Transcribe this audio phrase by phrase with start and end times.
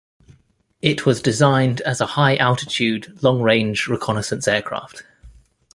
[0.81, 5.03] It was designed as a high altitude long-range reconnaissance aircraft.